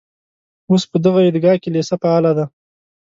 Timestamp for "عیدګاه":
1.25-1.57